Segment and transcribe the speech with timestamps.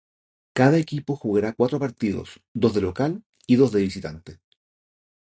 [0.59, 2.29] Cada equipo jugará cuatro partidos,
[2.61, 4.39] dos de local y dos de visitante.